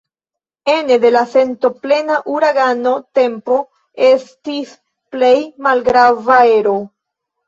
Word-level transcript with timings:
Ene 0.75 0.95
de 1.01 1.09
sentoplena 1.33 2.15
uragano 2.35 2.93
tempo 3.19 3.57
estis 4.07 4.71
plej 5.17 5.35
malgrava 5.67 6.39
ero. 6.55 6.75